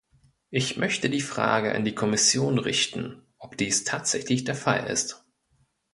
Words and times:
Ich 0.49 0.77
möchte 0.77 1.11
die 1.11 1.21
Frage 1.21 1.73
an 1.75 1.85
die 1.85 1.93
Kommission 1.93 2.57
richten, 2.57 3.21
ob 3.37 3.55
dies 3.55 3.83
tatsächlich 3.83 4.43
der 4.43 4.55
Fall 4.55 4.87
ist. 4.87 5.23